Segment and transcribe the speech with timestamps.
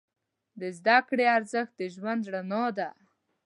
[0.59, 2.89] د زده کړې ارزښت د ژوند رڼا ده.